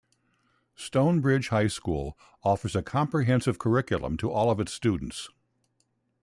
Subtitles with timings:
[0.75, 5.29] Stone Bridge High School offers a comprehensive curriculum to all of its students.